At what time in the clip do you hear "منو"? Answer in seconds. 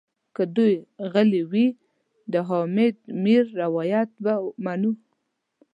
4.65-4.91